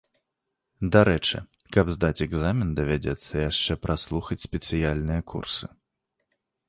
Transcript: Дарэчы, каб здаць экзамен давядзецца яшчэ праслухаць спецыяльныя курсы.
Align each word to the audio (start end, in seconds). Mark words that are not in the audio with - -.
Дарэчы, 0.93 1.37
каб 1.77 1.91
здаць 1.95 2.25
экзамен 2.27 2.71
давядзецца 2.79 3.43
яшчэ 3.49 3.73
праслухаць 3.87 4.43
спецыяльныя 4.47 5.21
курсы. 5.35 5.65